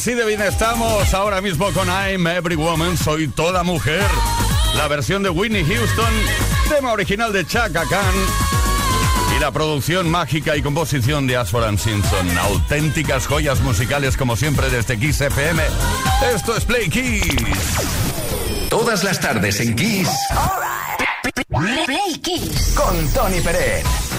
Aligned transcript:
Así 0.00 0.14
de 0.14 0.24
bien 0.24 0.40
estamos 0.40 1.12
ahora 1.12 1.42
mismo 1.42 1.70
con 1.72 1.86
I'm 1.86 2.26
Every 2.26 2.54
Woman, 2.54 2.96
soy 2.96 3.28
toda 3.28 3.62
mujer. 3.62 4.02
La 4.74 4.88
versión 4.88 5.22
de 5.22 5.28
Whitney 5.28 5.62
Houston, 5.62 6.14
tema 6.70 6.92
original 6.92 7.34
de 7.34 7.46
Chaka 7.46 7.84
Khan. 7.84 8.14
Y 9.36 9.40
la 9.40 9.50
producción 9.50 10.10
mágica 10.10 10.56
y 10.56 10.62
composición 10.62 11.26
de 11.26 11.36
Ashford 11.36 11.76
Simpson. 11.78 12.38
Auténticas 12.38 13.26
joyas 13.26 13.60
musicales 13.60 14.16
como 14.16 14.36
siempre 14.36 14.70
desde 14.70 14.98
Kiss 14.98 15.20
FM. 15.20 15.62
Esto 16.34 16.56
es 16.56 16.64
Play 16.64 16.88
Kiss. 16.88 18.70
Todas 18.70 19.04
las 19.04 19.20
tardes 19.20 19.60
en 19.60 19.76
Kiss. 19.76 20.08
Play 21.84 22.18
Kiss. 22.22 22.74
Con 22.74 23.06
Tony 23.12 23.42
Pérez. 23.42 24.09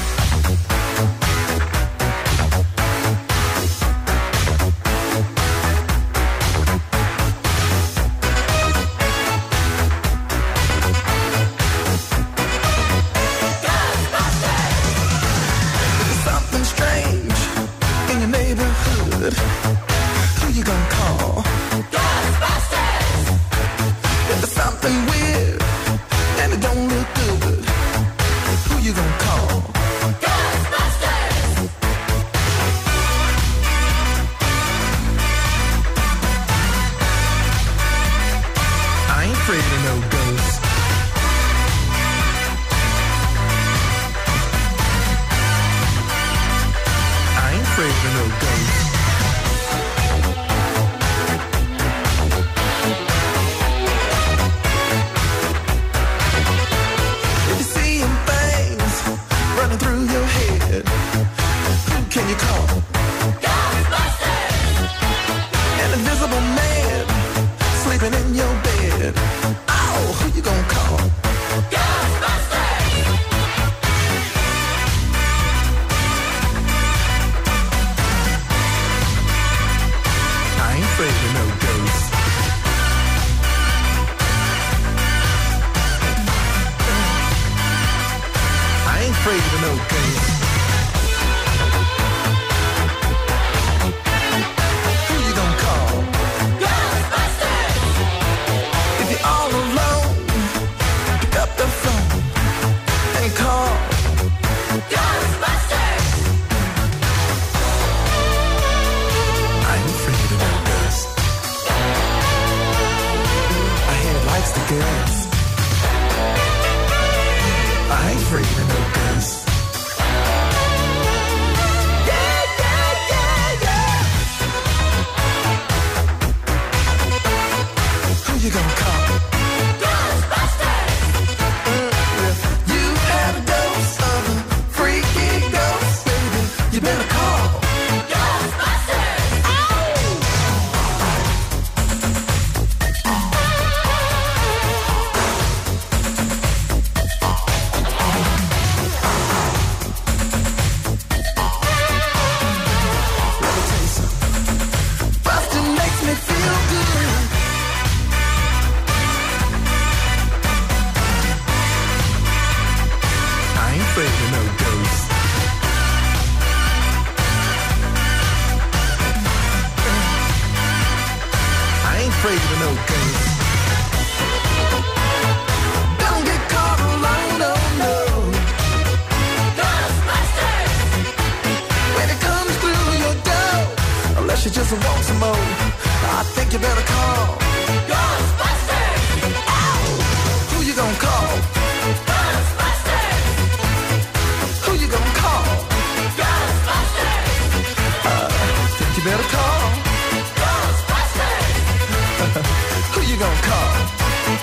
Gonna 203.22 203.42
call? 203.50 203.74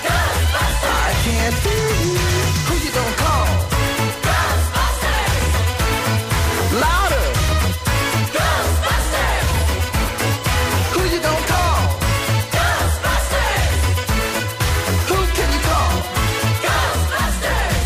Ghostbusters! 0.07 0.87
I 0.87 1.13
can't 1.25 1.59
you. 1.67 1.83
Who 2.67 2.75
you 2.85 2.91
gonna 2.99 3.23
call? 3.25 3.49
Ghostbusters! 4.27 5.43
Louder! 6.85 7.27
Ghostbusters! 8.37 9.49
Who 10.95 11.01
you 11.13 11.21
gonna 11.27 11.53
call? 11.53 11.81
Ghostbusters! 12.55 13.71
Who 15.11 15.19
can 15.37 15.49
you 15.55 15.63
call? 15.71 15.93
Ghostbusters! 16.67 17.77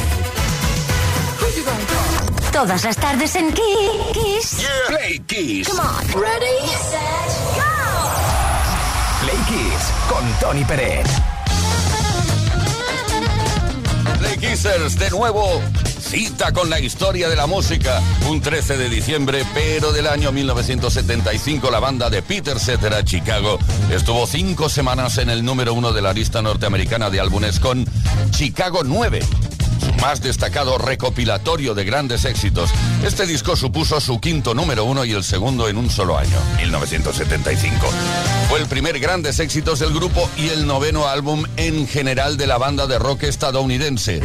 Who 1.40 1.46
you 1.56 1.62
gonna 1.68 1.86
call? 1.92 2.12
Todas 2.52 2.84
las 2.84 2.96
tardes 2.96 3.34
en 3.36 3.48
Kiss. 3.52 4.68
Play 4.88 5.22
Kiss. 5.26 5.68
Come 5.68 5.80
on. 5.80 6.04
Ready, 6.20 6.58
set, 6.90 7.31
con 10.08 10.24
Tony 10.40 10.64
Pérez. 10.64 11.06
Play 14.18 14.36
Kissers, 14.36 14.98
de 14.98 15.10
nuevo, 15.10 15.60
cita 16.00 16.52
con 16.52 16.70
la 16.70 16.80
historia 16.80 17.28
de 17.28 17.36
la 17.36 17.46
música. 17.46 18.00
Un 18.28 18.40
13 18.40 18.76
de 18.76 18.88
diciembre, 18.88 19.44
pero 19.54 19.92
del 19.92 20.06
año 20.06 20.32
1975, 20.32 21.70
la 21.70 21.80
banda 21.80 22.10
de 22.10 22.22
Peter 22.22 22.58
Cetera, 22.58 23.04
Chicago, 23.04 23.58
estuvo 23.90 24.26
cinco 24.26 24.68
semanas 24.68 25.18
en 25.18 25.30
el 25.30 25.44
número 25.44 25.74
uno 25.74 25.92
de 25.92 26.02
la 26.02 26.12
lista 26.12 26.42
norteamericana 26.42 27.10
de 27.10 27.20
álbumes 27.20 27.60
con 27.60 27.86
Chicago 28.30 28.82
9 28.84 29.20
su 29.82 29.92
más 29.94 30.22
destacado 30.22 30.78
recopilatorio 30.78 31.74
de 31.74 31.84
grandes 31.84 32.24
éxitos. 32.24 32.70
Este 33.04 33.26
disco 33.26 33.56
supuso 33.56 34.00
su 34.00 34.20
quinto 34.20 34.54
número 34.54 34.84
uno 34.84 35.04
y 35.04 35.12
el 35.12 35.24
segundo 35.24 35.68
en 35.68 35.76
un 35.76 35.90
solo 35.90 36.16
año, 36.16 36.38
1975. 36.58 37.88
Fue 38.52 38.60
el 38.60 38.66
primer 38.66 39.00
grandes 39.00 39.40
éxitos 39.40 39.78
del 39.78 39.94
grupo 39.94 40.28
y 40.36 40.50
el 40.50 40.66
noveno 40.66 41.08
álbum 41.08 41.44
en 41.56 41.88
general 41.88 42.36
de 42.36 42.46
la 42.46 42.58
banda 42.58 42.86
de 42.86 42.98
rock 42.98 43.22
estadounidense. 43.22 44.20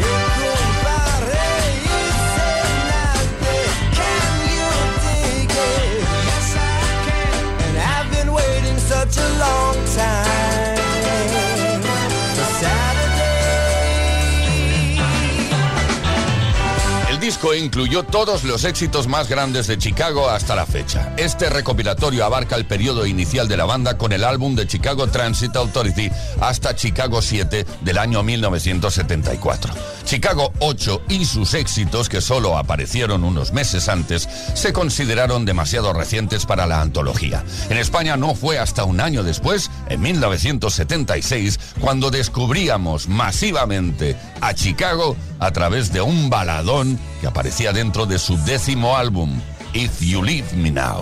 Incluyó 17.56 18.04
todos 18.04 18.44
los 18.44 18.64
éxitos 18.64 19.08
más 19.08 19.30
grandes 19.30 19.68
de 19.68 19.78
Chicago 19.78 20.30
hasta 20.30 20.56
la 20.56 20.66
fecha. 20.66 21.14
Este 21.18 21.50
recopilatorio 21.50 22.26
abarca 22.26 22.56
el 22.56 22.66
periodo 22.66 23.06
inicial 23.06 23.48
de 23.48 23.58
la 23.58 23.66
banda 23.66 23.98
con 23.98 24.12
el 24.12 24.24
álbum 24.24 24.56
de 24.56 24.68
Chicago 24.68 25.08
Transit 25.08 25.56
Authority 25.56 26.10
hasta 26.42 26.76
Chicago 26.76 27.22
7 27.22 27.66
del 27.82 27.98
año 27.98 28.24
1974. 28.24 29.74
Chicago 30.04 30.52
8 30.60 31.04
y 31.10 31.26
sus 31.26 31.54
éxitos, 31.54 32.10
que 32.10 32.22
solo 32.22 32.58
aparecieron 32.58 33.24
unos 33.24 33.54
meses 33.54 33.88
antes, 33.88 34.28
se 34.54 34.74
consideraron 34.74 35.46
demasiado 35.46 35.94
recientes 35.94 36.46
para 36.46 36.66
la 36.66 36.82
antología. 36.82 37.44
En 37.70 37.78
España 37.78 38.18
no 38.18 38.34
fue 38.34 38.58
hasta 38.58 38.84
un 38.84 39.00
año 39.00 39.24
después, 39.24 39.70
en 39.90 40.02
1976, 40.02 41.60
cuando 41.80 42.10
descubríamos 42.10 43.08
masivamente 43.08 44.16
a 44.42 44.54
Chicago 44.54 45.16
a 45.40 45.52
través 45.52 45.92
de 45.92 46.02
un 46.02 46.30
baladón 46.30 47.00
que 47.22 47.28
aparecía 47.28 47.74
dentro 47.74 48.06
de 48.06 48.20
su 48.20 48.38
décimo 48.44 48.98
álbum, 48.98 49.40
If 49.74 50.02
You 50.02 50.24
Leave 50.24 50.54
Me 50.56 50.72
Now. 50.72 51.02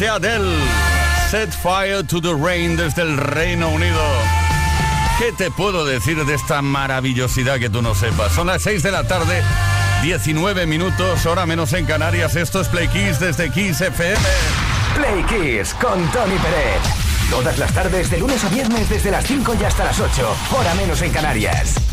de 0.00 0.08
Adele. 0.08 0.56
Set 1.30 1.50
Fire 1.50 2.02
to 2.02 2.22
the 2.22 2.32
Rain 2.34 2.74
desde 2.74 3.02
el 3.02 3.18
Reino 3.18 3.68
Unido. 3.68 4.00
¿Qué 5.18 5.30
te 5.32 5.50
puedo 5.50 5.84
decir 5.84 6.24
de 6.24 6.34
esta 6.34 6.62
maravillosidad 6.62 7.58
que 7.58 7.68
tú 7.68 7.82
no 7.82 7.94
sepas? 7.94 8.32
Son 8.32 8.46
las 8.46 8.62
6 8.62 8.82
de 8.82 8.92
la 8.92 9.06
tarde, 9.06 9.42
19 10.02 10.66
minutos, 10.66 11.26
hora 11.26 11.44
menos 11.44 11.74
en 11.74 11.84
Canarias. 11.84 12.34
Esto 12.34 12.62
es 12.62 12.68
Play 12.68 12.88
Kiss 12.88 13.20
desde 13.20 13.50
Kiss 13.50 13.82
FM. 13.82 14.18
Play 14.94 15.22
Kiss 15.24 15.74
con 15.74 16.10
Tony 16.12 16.36
Pérez. 16.38 16.80
Todas 17.28 17.58
las 17.58 17.72
tardes, 17.74 18.10
de 18.10 18.18
lunes 18.18 18.42
a 18.42 18.48
viernes, 18.48 18.88
desde 18.88 19.10
las 19.10 19.26
5 19.26 19.54
y 19.60 19.64
hasta 19.64 19.84
las 19.84 20.00
8, 20.00 20.36
hora 20.56 20.74
menos 20.74 21.02
en 21.02 21.12
Canarias. 21.12 21.89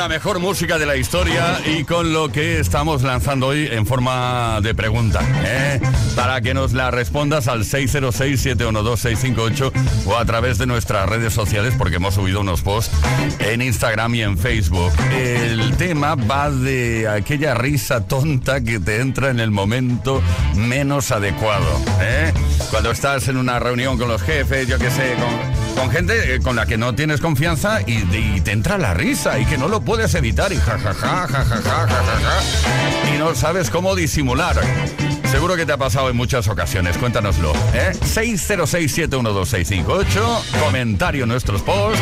la 0.00 0.08
mejor 0.08 0.38
música 0.38 0.78
de 0.78 0.86
la 0.86 0.96
historia 0.96 1.60
y 1.66 1.84
con 1.84 2.14
lo 2.14 2.32
que 2.32 2.58
estamos 2.58 3.02
lanzando 3.02 3.48
hoy 3.48 3.68
en 3.70 3.84
forma 3.84 4.58
de 4.62 4.74
pregunta. 4.74 5.20
¿eh? 5.44 5.78
Para 6.16 6.40
que 6.40 6.54
nos 6.54 6.72
la 6.72 6.90
respondas 6.90 7.48
al 7.48 7.64
606-712-658 7.64 10.06
o 10.06 10.16
a 10.16 10.24
través 10.24 10.56
de 10.56 10.64
nuestras 10.64 11.06
redes 11.06 11.34
sociales 11.34 11.74
porque 11.76 11.96
hemos 11.96 12.14
subido 12.14 12.40
unos 12.40 12.62
posts 12.62 12.96
en 13.40 13.60
Instagram 13.60 14.14
y 14.14 14.22
en 14.22 14.38
Facebook. 14.38 14.90
El 15.12 15.76
tema 15.76 16.14
va 16.14 16.50
de 16.50 17.06
aquella 17.06 17.52
risa 17.52 18.06
tonta 18.06 18.62
que 18.62 18.80
te 18.80 19.00
entra 19.00 19.28
en 19.28 19.38
el 19.38 19.50
momento 19.50 20.22
menos 20.54 21.10
adecuado. 21.10 21.78
¿eh? 22.00 22.32
Cuando 22.70 22.90
estás 22.90 23.28
en 23.28 23.36
una 23.36 23.58
reunión 23.58 23.98
con 23.98 24.08
los 24.08 24.22
jefes, 24.22 24.66
yo 24.66 24.78
qué 24.78 24.90
sé, 24.90 25.14
con 25.16 25.59
con 25.80 25.90
gente 25.90 26.40
con 26.42 26.56
la 26.56 26.66
que 26.66 26.76
no 26.76 26.94
tienes 26.94 27.22
confianza 27.22 27.80
y, 27.86 28.02
te 28.40 28.52
entra 28.52 28.76
la 28.76 28.92
risa 28.92 29.38
y 29.38 29.46
que 29.46 29.56
no 29.56 29.66
lo 29.66 29.80
puedes 29.80 30.14
evitar 30.14 30.52
y 30.52 30.56
jajaja, 30.56 31.26
jajaja, 31.26 31.62
jajaja, 31.62 33.14
y 33.14 33.18
no 33.18 33.34
sabes 33.34 33.70
cómo 33.70 33.96
disimular. 33.96 34.60
Seguro 35.30 35.56
que 35.56 35.64
te 35.64 35.72
ha 35.72 35.78
pasado 35.78 36.10
en 36.10 36.16
muchas 36.16 36.48
ocasiones, 36.48 36.98
cuéntanoslo. 36.98 37.54
¿eh? 37.72 37.92
606-712-658, 37.98 40.60
comentario 40.62 41.22
en 41.22 41.30
nuestros 41.30 41.62
posts. 41.62 41.98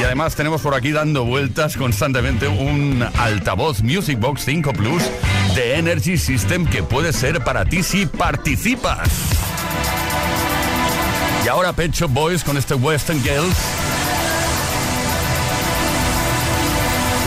Y 0.00 0.04
además 0.04 0.34
tenemos 0.34 0.62
por 0.62 0.74
aquí 0.74 0.92
dando 0.92 1.26
vueltas 1.26 1.76
constantemente 1.76 2.48
un 2.48 3.06
altavoz 3.18 3.82
Music 3.82 4.18
Box 4.18 4.46
5 4.46 4.72
Plus 4.72 5.02
de 5.54 5.76
Energy 5.76 6.16
System 6.16 6.64
que 6.64 6.82
puede 6.82 7.12
ser 7.12 7.44
para 7.44 7.66
ti 7.66 7.82
si 7.82 8.06
participas. 8.06 9.43
Y 11.44 11.48
ahora 11.48 11.74
Pecho 11.74 12.08
Boys 12.08 12.42
con 12.42 12.56
este 12.56 12.74
Western 12.74 13.22
Girls. 13.22 13.56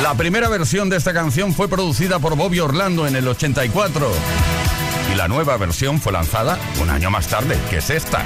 La 0.01 0.15
primera 0.15 0.49
versión 0.49 0.89
de 0.89 0.97
esta 0.97 1.13
canción 1.13 1.53
fue 1.53 1.67
producida 1.67 2.17
por 2.17 2.35
Bobby 2.35 2.59
Orlando 2.59 3.05
en 3.07 3.15
el 3.15 3.27
84 3.27 4.11
y 5.11 5.15
la 5.15 5.27
nueva 5.27 5.57
versión 5.57 5.99
fue 5.99 6.13
lanzada 6.13 6.57
un 6.81 6.89
año 6.89 7.11
más 7.11 7.27
tarde, 7.27 7.57
que 7.69 7.77
es 7.77 7.89
esta. 7.89 8.25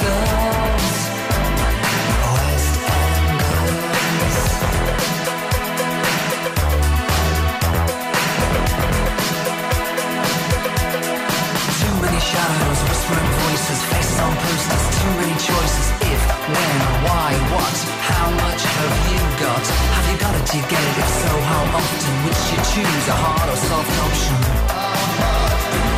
When, 16.55 16.77
why, 17.07 17.31
what, 17.53 17.77
how 18.11 18.27
much 18.43 18.61
have 18.77 18.95
you 19.11 19.21
got? 19.39 19.63
Have 19.95 20.07
you 20.11 20.17
got 20.19 20.33
it? 20.35 20.45
Do 20.51 20.57
you 20.57 20.65
get 20.67 20.83
it? 20.89 20.97
If 21.03 21.09
so, 21.21 21.31
how 21.51 21.63
often? 21.79 22.13
Which 22.25 22.41
you 22.51 22.59
choose, 22.71 23.05
a 23.07 23.17
hard 23.23 23.47
or 23.53 23.59
soft 23.69 23.93
option? 24.05 25.90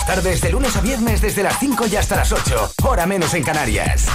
Las 0.00 0.06
tardes, 0.06 0.40
de 0.40 0.50
lunes 0.50 0.74
a 0.76 0.80
viernes, 0.80 1.20
desde 1.20 1.42
las 1.42 1.58
5 1.58 1.86
y 1.88 1.96
hasta 1.96 2.16
las 2.16 2.32
8. 2.32 2.72
Hora 2.84 3.06
menos 3.06 3.34
en 3.34 3.42
Canarias. 3.42 4.06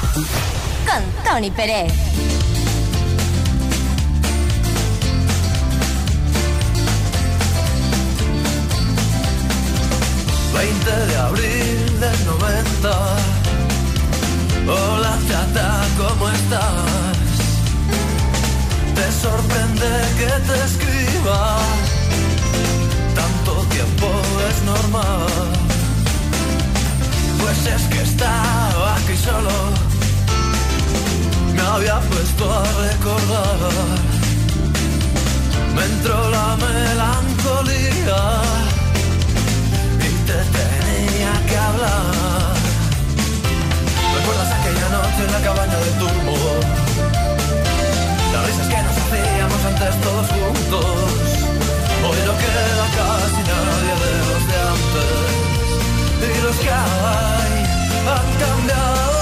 Con 0.85 1.23
Tony 1.23 1.51
Pérez. 1.51 1.93
de 10.85 11.17
abril 11.17 11.99
del 11.99 12.25
90. 12.25 13.15
Hola 14.67 15.17
chata, 15.27 15.85
¿cómo 15.97 16.29
estás? 16.29 17.29
Te 18.95 19.11
sorprende 19.11 19.89
que 20.17 20.31
te 20.47 20.65
escriba. 20.65 21.57
Tanto 23.15 23.65
tiempo 23.69 24.07
es 24.49 24.63
normal. 24.63 25.74
Pues 27.45 27.67
es 27.67 27.83
que 27.83 28.01
estaba 28.01 28.95
aquí 28.95 29.15
solo. 29.15 29.51
Me 31.53 31.61
había 31.61 31.99
puesto 31.99 32.43
a 32.51 32.63
recordar. 32.87 33.59
Me 35.75 35.83
entró 35.85 36.17
la 36.31 36.57
melancolía 36.57 38.21
y 40.07 40.09
te 40.25 40.39
tenía 40.57 41.33
que 41.47 41.55
hablar. 41.55 42.55
¿Recuerdas 44.17 44.49
aquella 44.57 44.89
noche 44.97 45.21
en 45.27 45.31
la 45.31 45.41
cabaña 45.47 45.77
del 45.85 45.93
turbo? 46.01 46.37
Las 48.33 48.45
risas 48.47 48.67
que 48.71 48.79
nos 48.87 48.97
hacíamos 49.03 49.61
antes 49.69 50.01
todos 50.01 50.27
juntos. 50.33 50.85
Hoy 52.05 52.19
no 52.25 52.33
queda 52.41 52.85
casi 52.97 53.41
nadie 53.51 53.93
de 54.01 54.11
los 54.29 54.47
de 54.49 54.57
antes. 54.73 55.24
the 56.33 56.53
sky 56.53 57.47
and 58.07 58.39
come 58.41 58.67
down. 58.67 59.14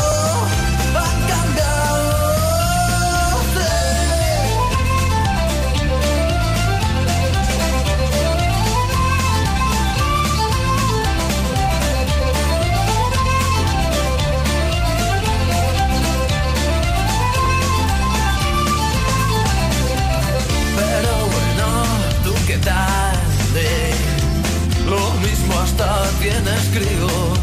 Críos. 26.23 27.39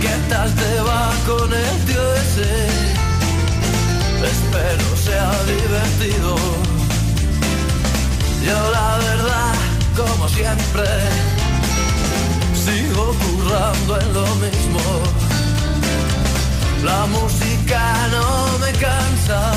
¿Qué 0.00 0.14
tal 0.28 0.54
te 0.54 0.80
va 0.80 1.12
con 1.26 1.52
el 1.52 1.84
tío 1.84 2.14
ese? 2.14 2.52
Espero 4.32 4.96
sea 4.96 5.32
divertido. 5.44 6.36
Yo 8.46 8.70
la 8.70 8.98
verdad, 8.98 9.54
como 9.96 10.28
siempre, 10.28 10.86
sigo 12.54 13.14
currando 13.24 14.00
en 14.00 14.14
lo 14.14 14.26
mismo. 14.36 14.80
La 16.84 17.06
música 17.06 18.08
no 18.12 18.58
me 18.58 18.72
cansa, 18.78 19.52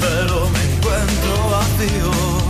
pero 0.00 0.48
me 0.50 0.62
encuentro 0.74 1.32
vacío. 1.50 2.41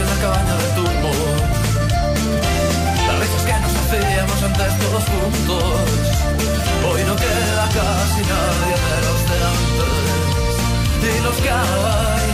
¿Recuerdas 0.00 0.08
aquella 0.08 0.08
noche 0.08 0.08
en 0.08 0.08
la 0.08 0.16
cabaña 0.22 0.54
de 0.56 0.68
turbo? 0.76 1.10
Las 3.06 3.16
risas 3.20 3.42
que 3.44 3.52
nos 3.60 3.74
hacíamos 3.80 4.42
antes 4.42 4.72
todos 4.78 5.04
juntos. 5.04 5.64
Hoy 6.88 7.02
no 7.04 7.14
queda 7.16 7.64
casi 7.78 8.20
nadie 8.32 8.76
de 8.86 8.98
los 9.06 9.20
de 9.28 9.36
antes. 9.52 9.94
Y 11.02 11.20
los 11.22 11.36
que 11.36 11.50
hay 11.50 12.28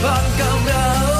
han 0.00 0.26
cambiado, 0.38 1.19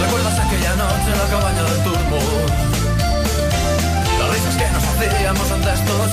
¿Recuerdas 0.00 0.38
aquella 0.38 0.76
noche 0.76 1.10
en 1.12 1.18
la 1.18 1.28
cabaña 1.28 1.62
del 1.62 1.82
turbo? 1.84 2.18
Las 4.18 4.30
risas 4.30 4.56
que 4.56 4.70
nos 4.70 4.84
hacíamos 4.84 5.50
antes 5.50 5.84
todos 5.84 6.12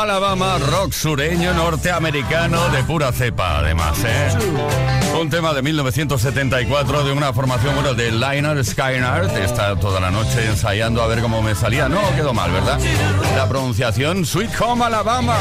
Alabama, 0.00 0.58
rock 0.58 0.92
sureño 0.92 1.52
norteamericano 1.54 2.68
de 2.70 2.82
pura 2.84 3.12
cepa, 3.12 3.58
además, 3.58 3.98
¿eh? 4.04 4.28
Un 5.20 5.28
tema 5.28 5.52
de 5.52 5.62
1974 5.62 7.04
de 7.04 7.12
una 7.12 7.32
formación, 7.32 7.74
bueno, 7.74 7.94
de 7.94 8.10
Liner 8.10 8.64
Skynard. 8.64 9.36
Está 9.36 9.76
toda 9.76 10.00
la 10.00 10.10
noche 10.10 10.46
ensayando 10.46 11.02
a 11.02 11.06
ver 11.06 11.20
cómo 11.20 11.42
me 11.42 11.54
salía. 11.54 11.88
No, 11.88 12.00
quedó 12.16 12.32
mal, 12.32 12.50
¿verdad? 12.50 12.78
La 13.36 13.48
pronunciación, 13.48 14.24
Sweet 14.24 14.60
Home 14.60 14.84
Alabama. 14.84 15.36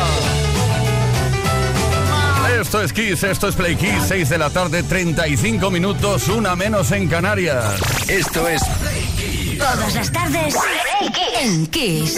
Esto 2.60 2.82
es 2.82 2.94
Kiss, 2.94 3.24
esto 3.24 3.48
es 3.48 3.56
Play 3.56 3.76
Kiss, 3.76 4.04
6 4.08 4.30
de 4.30 4.38
la 4.38 4.50
tarde, 4.50 4.84
35 4.84 5.72
minutos, 5.72 6.28
una 6.28 6.56
menos 6.56 6.92
en 6.92 7.08
Canarias. 7.08 7.80
Esto 8.08 8.48
es 8.48 8.62
Todas 9.58 9.96
las 9.96 10.12
tardes 10.12 10.56
en 11.40 11.68
Kiss. 11.68 12.18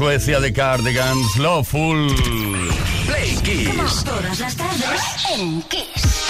Suecia 0.00 0.40
de 0.40 0.50
Cardigans, 0.50 1.36
Loveful. 1.36 2.06
Play 3.06 3.36
Kiss. 3.42 4.02
Todas 4.02 4.40
las 4.40 4.56
tardes 4.56 5.02
en 5.36 5.60
Kiss. 5.64 6.24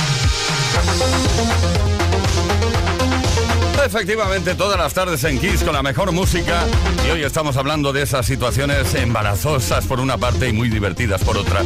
Efectivamente, 3.86 4.56
todas 4.56 4.76
las 4.76 4.92
tardes 4.92 5.22
en 5.22 5.38
Kiss 5.38 5.62
con 5.62 5.72
la 5.72 5.84
mejor 5.84 6.10
música. 6.10 6.66
Y 7.06 7.10
hoy 7.10 7.22
estamos 7.22 7.56
hablando 7.56 7.92
de 7.92 8.02
esas 8.02 8.26
situaciones 8.26 8.92
embarazosas 8.96 9.86
por 9.86 10.00
una 10.00 10.18
parte 10.18 10.48
y 10.48 10.52
muy 10.52 10.68
divertidas 10.68 11.22
por 11.22 11.36
otra. 11.36 11.62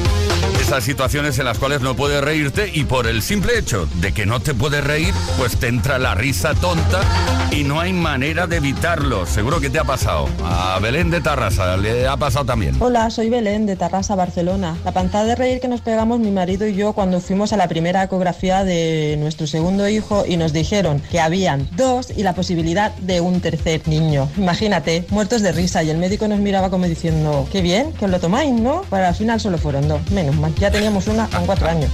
Esas 0.64 0.84
situaciones 0.84 1.38
en 1.38 1.44
las 1.44 1.58
cuales 1.58 1.82
no 1.82 1.94
puedes 1.94 2.24
reírte 2.24 2.70
y 2.72 2.84
por 2.84 3.06
el 3.06 3.20
simple 3.20 3.58
hecho 3.58 3.86
de 3.96 4.14
que 4.14 4.24
no 4.24 4.40
te 4.40 4.54
puedes 4.54 4.82
reír, 4.82 5.12
pues 5.36 5.58
te 5.58 5.68
entra 5.68 5.98
la 5.98 6.14
risa 6.14 6.54
tonta 6.54 7.02
y 7.50 7.64
no 7.64 7.80
hay 7.80 7.92
manera 7.92 8.46
de 8.46 8.56
evitarlo. 8.56 9.26
Seguro 9.26 9.60
que 9.60 9.68
te 9.68 9.78
ha 9.78 9.84
pasado. 9.84 10.26
A 10.42 10.78
Belén 10.80 11.10
de 11.10 11.20
Tarrasa 11.20 11.76
le 11.76 12.08
ha 12.08 12.16
pasado 12.16 12.46
también. 12.46 12.76
Hola, 12.80 13.10
soy 13.10 13.28
Belén 13.28 13.66
de 13.66 13.76
Tarrasa, 13.76 14.14
Barcelona. 14.14 14.74
La 14.86 14.92
pantada 14.92 15.26
de 15.26 15.34
reír 15.34 15.60
que 15.60 15.68
nos 15.68 15.82
pegamos 15.82 16.18
mi 16.18 16.30
marido 16.30 16.66
y 16.66 16.74
yo 16.74 16.94
cuando 16.94 17.20
fuimos 17.20 17.52
a 17.52 17.58
la 17.58 17.68
primera 17.68 18.02
ecografía 18.02 18.64
de 18.64 19.16
nuestro 19.20 19.46
segundo 19.46 19.86
hijo 19.86 20.24
y 20.26 20.38
nos 20.38 20.54
dijeron 20.54 21.02
que 21.10 21.20
habían 21.20 21.68
dos 21.76 22.10
y 22.16 22.22
la 22.22 22.34
posibilidad 22.34 22.94
de 22.96 23.20
un 23.20 23.42
tercer 23.42 23.86
niño. 23.86 24.30
Imagínate, 24.38 25.04
muertos 25.10 25.42
de 25.42 25.52
risa 25.52 25.82
y 25.82 25.90
el 25.90 25.98
médico 25.98 26.26
nos 26.26 26.38
miraba 26.38 26.70
como 26.70 26.86
diciendo, 26.86 27.46
qué 27.52 27.60
bien, 27.60 27.92
que 27.92 28.06
os 28.06 28.10
lo 28.10 28.18
tomáis, 28.18 28.54
¿no? 28.54 28.80
Pero 28.88 29.06
al 29.06 29.14
final 29.14 29.38
solo 29.40 29.58
fueron 29.58 29.88
dos, 29.88 30.10
menos 30.10 30.34
mal. 30.36 30.53
Ya 30.58 30.70
teníamos 30.70 31.06
una 31.06 31.28
con 31.28 31.46
cuatro 31.46 31.68
años. 31.68 31.90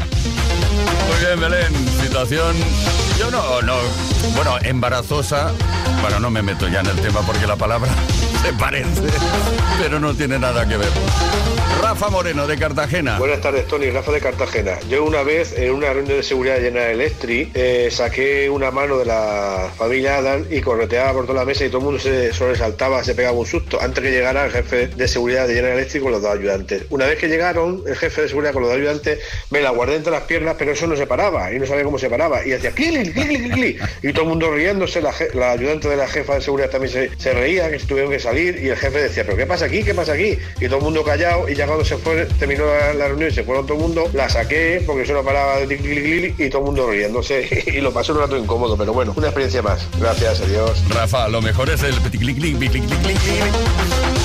Muy 1.08 1.26
bien, 1.26 1.40
Belén. 1.40 1.74
Situación. 2.02 2.56
Yo 3.18 3.30
no, 3.30 3.62
no. 3.62 3.74
Bueno, 4.34 4.56
embarazosa. 4.62 5.52
Bueno, 6.00 6.20
no 6.20 6.30
me 6.30 6.42
meto 6.42 6.68
ya 6.68 6.80
en 6.80 6.86
el 6.86 6.96
tema 6.96 7.20
porque 7.22 7.46
la 7.46 7.56
palabra 7.56 7.90
se 8.42 8.52
parece, 8.54 9.02
pero 9.78 10.00
no 10.00 10.14
tiene 10.14 10.38
nada 10.38 10.66
que 10.66 10.76
ver. 10.76 10.90
Rafa 11.78 12.08
Moreno 12.08 12.46
de 12.46 12.58
Cartagena. 12.58 13.18
Buenas 13.18 13.40
tardes, 13.40 13.66
Tony. 13.66 13.90
Rafa 13.90 14.12
de 14.12 14.20
Cartagena. 14.20 14.78
Yo 14.88 15.04
una 15.04 15.22
vez 15.22 15.56
en 15.56 15.72
una 15.72 15.92
reunión 15.92 16.16
de 16.16 16.22
seguridad 16.22 16.56
de 16.56 16.62
General 16.62 16.90
Electric 16.90 17.50
eh, 17.54 17.88
saqué 17.90 18.50
una 18.50 18.70
mano 18.70 18.98
de 18.98 19.06
la 19.06 19.70
familia 19.76 20.18
Adam 20.18 20.44
y 20.50 20.60
correteaba 20.60 21.12
por 21.12 21.26
toda 21.26 21.40
la 21.40 21.44
mesa 21.44 21.64
y 21.64 21.68
todo 21.68 21.78
el 21.78 21.84
mundo 21.84 22.00
se 22.00 22.32
sobresaltaba, 22.32 23.02
se 23.04 23.14
pegaba 23.14 23.38
un 23.38 23.46
susto 23.46 23.80
antes 23.80 24.02
que 24.02 24.10
llegara 24.10 24.46
el 24.46 24.52
jefe 24.52 24.88
de 24.88 25.08
seguridad 25.08 25.46
de 25.46 25.54
General 25.54 25.78
Electric 25.78 26.02
con 26.02 26.12
los 26.12 26.22
dos 26.22 26.32
ayudantes. 26.32 26.84
Una 26.90 27.06
vez 27.06 27.18
que 27.18 27.28
llegaron, 27.28 27.82
el 27.86 27.96
jefe 27.96 28.22
de 28.22 28.28
seguridad 28.28 28.52
con 28.52 28.62
los 28.62 28.70
dos 28.70 28.78
ayudantes 28.78 29.18
me 29.50 29.60
la 29.60 29.70
guardé 29.70 29.96
entre 29.96 30.12
las 30.12 30.22
piernas, 30.22 30.56
pero 30.58 30.72
eso 30.72 30.86
no 30.86 30.96
se 30.96 31.06
paraba 31.06 31.52
y 31.52 31.58
no 31.58 31.66
sabía 31.66 31.84
cómo 31.84 31.98
se 31.98 32.10
paraba. 32.10 32.46
Y 32.46 32.52
hacía 32.52 32.72
clic, 32.72 33.12
clic, 33.14 33.52
clic, 33.52 33.82
y 34.02 34.12
todo 34.12 34.24
el 34.24 34.28
mundo 34.28 34.50
riéndose. 34.50 35.00
La, 35.00 35.50
ayudante 35.50 35.88
de 35.88 35.96
la 35.96 36.08
jefa 36.08 36.34
de 36.34 36.40
seguridad 36.40 36.70
también 36.70 36.92
se, 36.92 37.10
se 37.16 37.32
reía, 37.32 37.70
que 37.70 37.78
tuvieron 37.78 38.10
que 38.10 38.18
salir 38.18 38.58
y 38.62 38.68
el 38.68 38.76
jefe 38.76 39.02
decía, 39.02 39.24
pero 39.24 39.36
¿qué 39.36 39.46
pasa 39.46 39.66
aquí? 39.66 39.82
¿Qué 39.82 39.94
pasa 39.94 40.12
aquí? 40.12 40.38
Y 40.60 40.66
todo 40.66 40.78
el 40.78 40.84
mundo 40.84 41.04
callado 41.04 41.48
y 41.48 41.54
ya 41.60 41.66
cuando 41.66 41.84
se 41.84 41.98
fue, 41.98 42.24
terminó 42.38 42.64
la, 42.64 42.94
la 42.94 43.08
reunión 43.08 43.28
y 43.30 43.34
se 43.34 43.44
fueron 43.44 43.66
todo 43.66 43.76
el 43.76 43.82
mundo, 43.82 44.08
la 44.14 44.30
saqué 44.30 44.82
porque 44.86 45.02
eso 45.02 45.12
no 45.12 45.22
paraba 45.22 45.58
de 45.58 45.66
clic, 45.66 45.82
clic, 45.82 46.02
clic, 46.36 46.40
y 46.40 46.48
todo 46.48 46.60
el 46.62 46.64
mundo 46.68 46.90
riéndose 46.90 47.46
y 47.76 47.80
lo 47.82 47.92
pasé 47.92 48.12
un 48.12 48.18
rato 48.20 48.34
incómodo, 48.38 48.78
pero 48.78 48.94
bueno, 48.94 49.12
una 49.14 49.26
experiencia 49.26 49.60
más. 49.60 49.86
Gracias, 50.00 50.40
adiós. 50.40 50.82
Rafa, 50.88 51.28
lo 51.28 51.42
mejor 51.42 51.68
es 51.68 51.82
el 51.82 51.94
clic, 51.96 52.18
clic, 52.18 52.38
clic, 52.38 52.58
clic, 52.58 52.70
clic, 52.70 53.18
clic. 53.18 53.20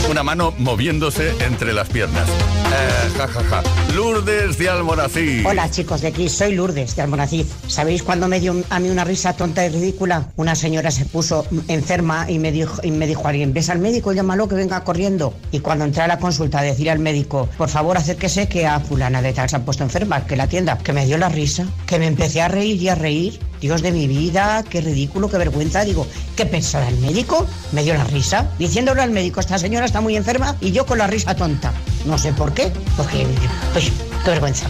Una 0.09 0.23
mano 0.23 0.53
moviéndose 0.59 1.33
entre 1.43 1.73
las 1.73 1.89
piernas. 1.89 2.29
Eh, 2.29 3.09
ja, 3.17 3.27
ja, 3.27 3.43
ja. 3.43 3.63
Lourdes 3.95 4.57
de 4.57 4.69
Almorací. 4.69 5.43
Hola 5.45 5.69
chicos 5.71 6.01
de 6.01 6.09
aquí, 6.09 6.29
soy 6.29 6.53
Lourdes 6.53 6.95
de 6.95 7.01
Almonacid. 7.01 7.45
¿Sabéis 7.67 8.03
cuándo 8.03 8.27
me 8.27 8.39
dio 8.39 8.51
un- 8.51 8.65
a 8.69 8.79
mí 8.79 8.89
una 8.89 9.03
risa 9.03 9.33
tonta 9.33 9.65
y 9.65 9.69
ridícula? 9.69 10.27
Una 10.36 10.55
señora 10.55 10.91
se 10.91 11.05
puso 11.05 11.45
enferma 11.67 12.29
y 12.29 12.38
me 12.38 12.51
dijo, 12.51 12.79
y 12.83 12.91
me 12.91 13.07
dijo 13.07 13.27
alguien, 13.27 13.51
ves 13.53 13.69
al 13.69 13.79
médico, 13.79 14.13
llámalo 14.13 14.47
que 14.47 14.55
venga 14.55 14.83
corriendo. 14.83 15.33
Y 15.51 15.59
cuando 15.59 15.86
entré 15.86 16.03
a 16.03 16.07
la 16.07 16.19
consulta 16.19 16.59
a 16.59 16.63
decir 16.63 16.89
al 16.91 16.99
médico, 16.99 17.24
por 17.28 17.69
favor 17.69 17.97
acérquese 17.97 18.47
que 18.47 18.65
a 18.65 18.80
fulana 18.80 19.21
de 19.21 19.34
tal 19.34 19.49
se 19.49 19.55
ha 19.55 19.65
puesto 19.65 19.84
enferma, 19.84 20.26
que 20.26 20.36
la 20.36 20.43
atienda, 20.43 20.78
que 20.78 20.93
me 20.93 21.05
dio 21.05 21.17
la 21.17 21.30
risa, 21.30 21.65
que 21.86 21.99
me 21.99 22.07
empecé 22.07 22.41
a 22.41 22.47
reír 22.47 22.82
y 22.82 22.89
a 22.89 22.95
reír. 22.95 23.39
Dios 23.61 23.82
de 23.82 23.91
mi 23.91 24.07
vida, 24.07 24.63
qué 24.69 24.82
ridículo, 24.82 25.30
qué 25.30 25.38
vergüenza. 25.38 25.84
Digo, 25.84 26.05
¿qué 26.36 26.45
pensará 26.45 26.88
el 26.88 26.97
médico? 26.97 27.47
Me 27.71 27.84
dio 27.84 27.95
la 27.95 28.03
risa, 28.03 28.47
diciéndole 28.59 29.01
al 29.01 29.11
médico, 29.11 29.39
esta 29.39 29.57
señora 29.57 29.86
está 29.86 30.01
muy 30.01 30.15
enferma 30.15 30.55
y 30.61 30.71
yo 30.71 30.86
con 30.86 30.97
la 30.97 31.07
risa 31.07 31.36
tonta. 31.36 31.73
No 32.05 32.17
sé 32.17 32.34
por 32.34 32.53
qué, 32.53 32.71
porque, 32.95 33.26
pues, 33.73 33.91
qué 34.26 34.32
vergüenza. 34.32 34.67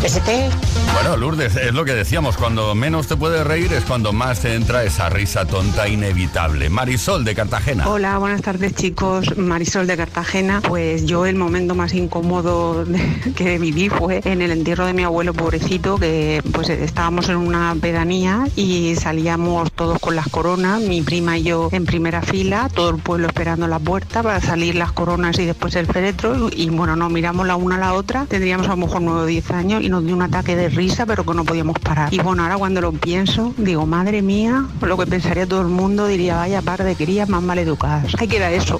Besete. 0.00 0.48
Bueno, 0.94 1.16
Lourdes, 1.16 1.56
es 1.56 1.74
lo 1.74 1.84
que 1.84 1.94
decíamos, 1.94 2.36
cuando 2.36 2.74
menos 2.74 3.08
te 3.08 3.16
puedes 3.16 3.44
reír 3.44 3.72
es 3.72 3.84
cuando 3.84 4.12
más 4.12 4.40
te 4.40 4.54
entra 4.54 4.84
esa 4.84 5.08
risa 5.08 5.44
tonta 5.44 5.88
inevitable. 5.88 6.70
Marisol 6.70 7.24
de 7.24 7.34
Cartagena. 7.34 7.88
Hola, 7.88 8.18
buenas 8.18 8.42
tardes 8.42 8.74
chicos. 8.74 9.36
Marisol 9.36 9.86
de 9.86 9.96
Cartagena. 9.96 10.60
Pues 10.60 11.06
yo 11.06 11.26
el 11.26 11.34
momento 11.34 11.74
más 11.74 11.94
incómodo 11.94 12.84
que 13.36 13.58
viví 13.58 13.88
fue 13.88 14.20
en 14.24 14.40
el 14.40 14.52
entierro 14.52 14.86
de 14.86 14.92
mi 14.92 15.02
abuelo 15.02 15.34
pobrecito, 15.34 15.96
que 15.96 16.40
pues 16.52 16.68
estábamos 16.68 17.28
en 17.28 17.36
una 17.36 17.74
pedanía 17.80 18.46
y 18.54 18.94
salíamos 18.94 19.72
todos 19.72 19.98
con 19.98 20.14
las 20.14 20.28
coronas, 20.28 20.80
mi 20.80 21.02
prima 21.02 21.38
y 21.38 21.44
yo 21.44 21.68
en 21.72 21.86
primera 21.86 22.22
fila, 22.22 22.68
todo 22.72 22.90
el 22.90 22.98
pueblo 22.98 23.26
esperando 23.26 23.66
la 23.66 23.80
puerta 23.80 24.22
para 24.22 24.40
salir 24.40 24.76
las 24.76 24.92
coronas 24.92 25.38
y 25.38 25.46
después 25.46 25.74
el 25.74 25.86
féretro 25.86 26.50
y 26.52 26.68
bueno, 26.70 26.94
nos 26.94 27.10
miramos 27.10 27.46
la 27.46 27.56
una 27.56 27.76
a 27.76 27.78
la 27.78 27.94
otra, 27.94 28.26
tendríamos 28.26 28.66
a 28.66 28.70
lo 28.70 28.76
mejor 28.76 28.91
9 29.00 29.20
o 29.22 29.26
10 29.26 29.50
años 29.50 29.82
y 29.82 29.88
nos 29.88 30.04
dio 30.04 30.14
un 30.14 30.22
ataque 30.22 30.56
de 30.56 30.68
risa 30.68 31.06
pero 31.06 31.24
que 31.24 31.34
no 31.34 31.44
podíamos 31.44 31.78
parar. 31.78 32.12
Y 32.12 32.18
bueno, 32.18 32.42
ahora 32.42 32.56
cuando 32.56 32.80
lo 32.80 32.92
pienso, 32.92 33.54
digo, 33.56 33.86
madre 33.86 34.22
mía, 34.22 34.66
lo 34.80 34.96
que 34.96 35.06
pensaría 35.06 35.46
todo 35.46 35.60
el 35.60 35.68
mundo 35.68 36.06
diría, 36.06 36.36
vaya 36.36 36.62
par 36.62 36.82
de 36.84 36.94
crías 36.94 37.28
más 37.28 37.42
mal 37.42 37.58
educadas. 37.58 38.12
Ahí 38.18 38.28
queda 38.28 38.50
eso. 38.50 38.78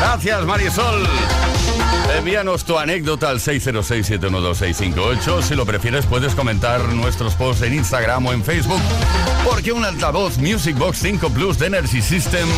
Gracias, 0.00 0.44
Marisol. 0.44 1.06
Envíanos 2.18 2.64
tu 2.64 2.76
anécdota 2.76 3.30
al 3.30 3.38
606-712-658. 3.38 5.40
Si 5.40 5.54
lo 5.54 5.64
prefieres, 5.64 6.04
puedes 6.04 6.34
comentar 6.34 6.82
nuestros 6.88 7.34
posts 7.34 7.62
en 7.62 7.74
Instagram 7.74 8.26
o 8.26 8.32
en 8.32 8.42
Facebook. 8.42 8.80
Porque 9.44 9.70
un 9.70 9.84
altavoz 9.84 10.36
Music 10.38 10.76
Box 10.76 10.98
5 10.98 11.30
Plus 11.30 11.60
de 11.60 11.66
Energy 11.66 12.02
System 12.02 12.48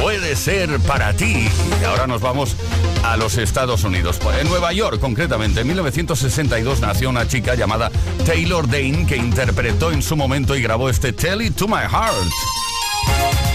puede 0.00 0.34
ser 0.34 0.80
para 0.80 1.12
ti. 1.12 1.48
Y 1.80 1.84
ahora 1.84 2.08
nos 2.08 2.22
vamos 2.22 2.56
a 3.04 3.16
los 3.16 3.38
Estados 3.38 3.84
Unidos. 3.84 4.18
En 4.40 4.48
Nueva 4.48 4.72
York, 4.72 4.98
concretamente, 4.98 5.60
en 5.60 5.68
1962 5.68 6.80
nació 6.80 7.08
una 7.08 7.28
chica 7.28 7.54
llamada 7.54 7.92
Taylor 8.26 8.66
Dane 8.66 9.06
que 9.06 9.16
interpretó 9.16 9.92
en 9.92 10.02
su 10.02 10.16
momento 10.16 10.56
y 10.56 10.62
grabó 10.62 10.90
este 10.90 11.12
Tell 11.12 11.40
It 11.40 11.54
to 11.54 11.68
My 11.68 11.84
Heart. 11.88 13.53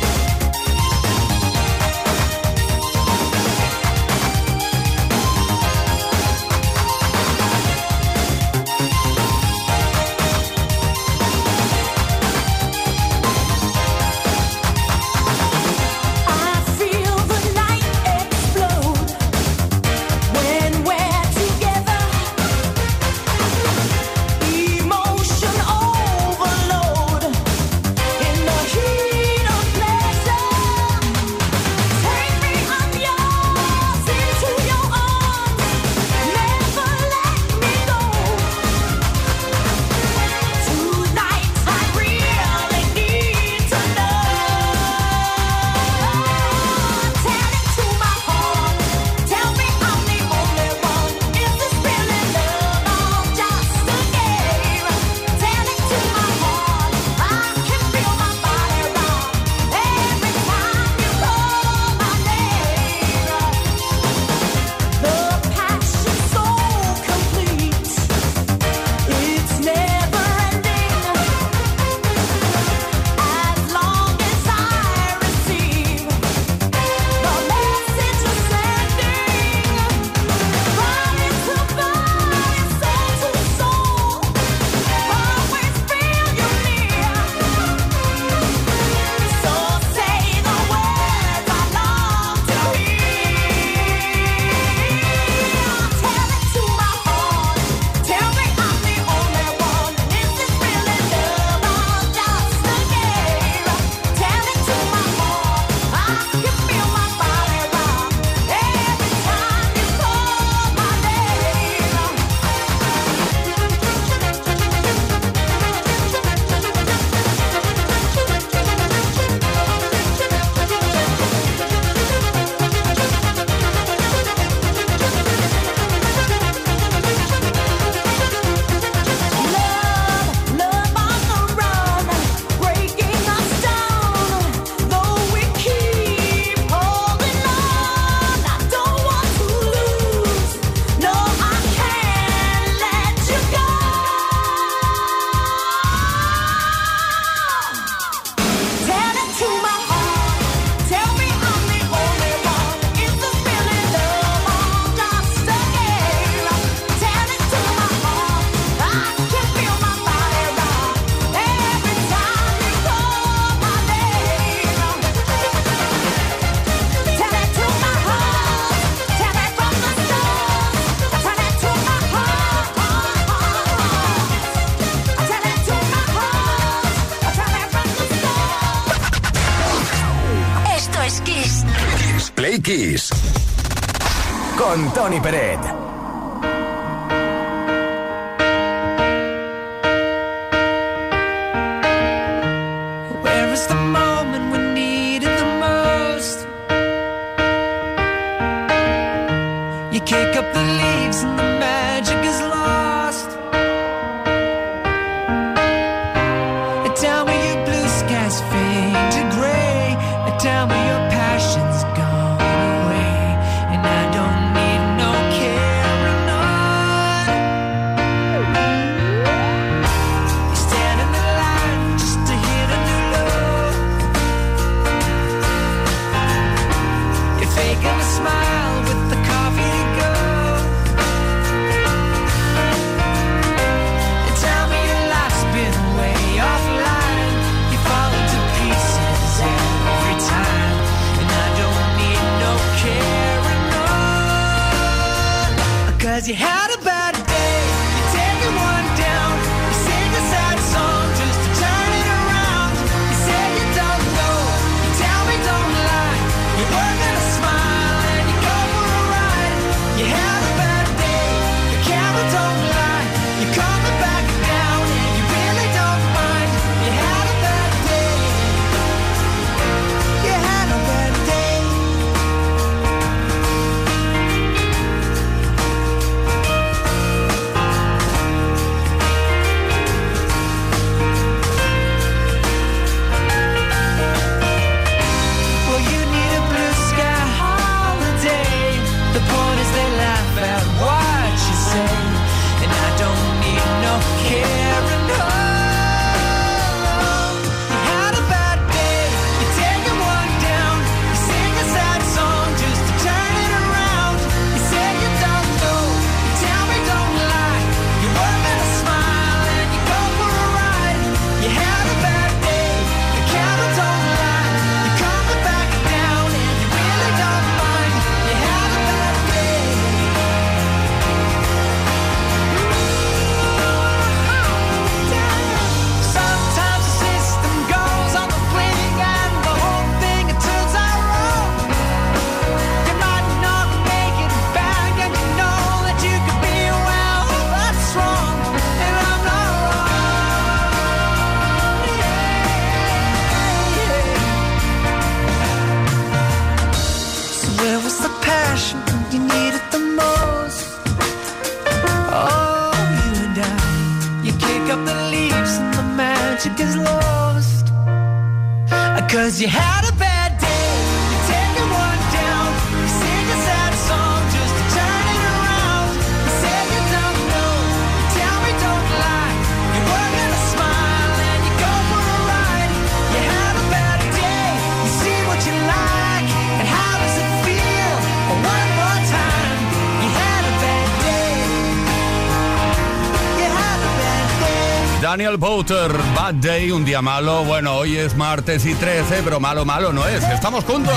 Daniel 385.19 385.35
Bouter, 385.35 385.91
Bad 386.15 386.35
Day, 386.35 386.71
un 386.71 386.85
día 386.85 387.01
malo. 387.01 387.43
Bueno, 387.43 387.75
hoy 387.75 387.97
es 387.97 388.15
martes 388.15 388.65
y 388.65 388.73
13, 388.73 389.19
pero 389.21 389.41
malo, 389.41 389.65
malo 389.65 389.91
no 389.91 390.07
es. 390.07 390.23
Estamos 390.23 390.63
juntos. 390.63 390.93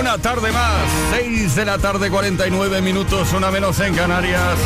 Una 0.00 0.18
tarde 0.18 0.50
más, 0.50 0.72
6 1.12 1.54
de 1.54 1.64
la 1.64 1.78
tarde, 1.78 2.10
49 2.10 2.82
minutos, 2.82 3.32
una 3.32 3.52
menos 3.52 3.78
en 3.78 3.94
Canarias, 3.94 4.58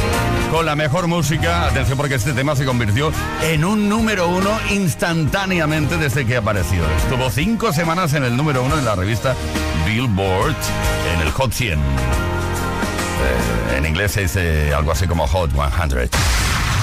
con 0.50 0.64
la 0.64 0.74
mejor 0.74 1.06
música. 1.06 1.66
Atención 1.66 1.98
porque 1.98 2.14
este 2.14 2.32
tema 2.32 2.56
se 2.56 2.64
convirtió 2.64 3.12
en 3.42 3.66
un 3.66 3.90
número 3.90 4.26
uno 4.26 4.58
instantáneamente 4.70 5.98
desde 5.98 6.24
que 6.24 6.38
apareció. 6.38 6.82
Estuvo 6.96 7.28
cinco 7.28 7.74
semanas 7.74 8.14
en 8.14 8.24
el 8.24 8.38
número 8.38 8.62
uno 8.62 8.78
en 8.78 8.86
la 8.86 8.94
revista 8.94 9.36
Billboard, 9.84 10.56
en 11.14 11.20
el 11.26 11.30
Hot 11.32 11.52
100. 11.52 11.78
Eh, 11.78 13.76
en 13.76 13.84
inglés 13.84 14.12
se 14.12 14.22
dice 14.22 14.72
algo 14.72 14.92
así 14.92 15.06
como 15.06 15.26
Hot 15.26 15.50
100. 15.52 16.08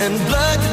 and 0.00 0.16
blood. 0.26 0.69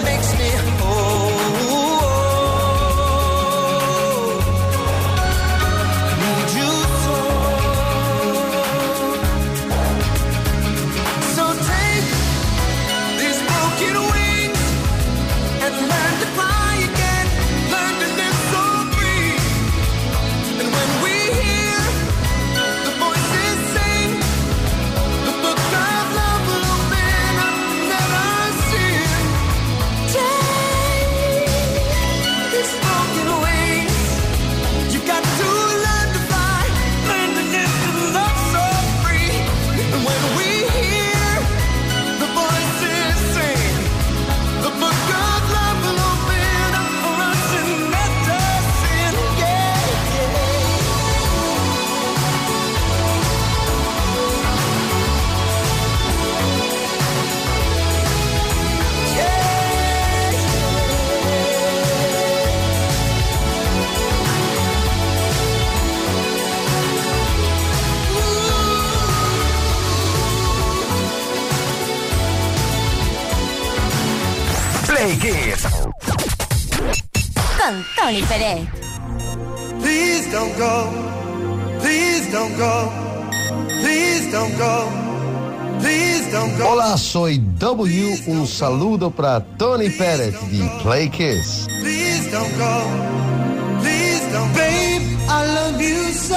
Olá, 86.39 86.95
sou 86.97 87.27
W. 87.35 88.23
Um 88.27 88.45
saludo 88.45 89.09
para 89.09 89.41
Tony 89.57 89.89
Pérez 89.89 90.35
de 90.51 90.83
Play 90.83 91.09
Kiss. 91.09 91.65
Please 91.81 92.29
don't 92.31 92.51
go. 92.57 93.81
Please 93.81 94.21
don't 94.31 94.53
Babe, 94.53 95.01
I 95.27 95.45
love 95.55 95.81
you 95.81 96.13
so. 96.13 96.35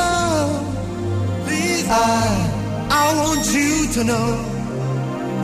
Please 1.44 1.86
I, 1.90 2.50
I 2.90 3.14
want 3.14 3.46
you 3.52 3.88
to 3.92 4.04
know. 4.04 4.38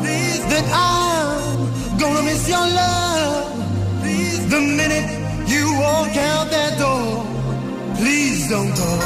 Please 0.00 0.40
that 0.48 0.64
I'm 0.72 1.98
gonna 1.98 2.22
miss 2.22 2.48
your 2.48 2.58
love. 2.58 3.52
Please 4.02 4.48
the 4.48 4.60
minute 4.60 5.48
you 5.48 5.70
walk 5.78 6.16
out 6.16 6.50
that 6.50 6.78
door. 6.78 7.26
Please 7.96 8.48
don't 8.48 8.74
go. 8.74 8.98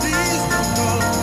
Please 0.00 0.42
don't 0.48 0.76
go. 0.76 1.15